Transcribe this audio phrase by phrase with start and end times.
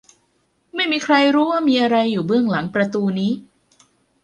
[0.75, 3.31] ไม่มีใครรู้ว่ามีอะไรอยู่เบื้องหลังประตูนี้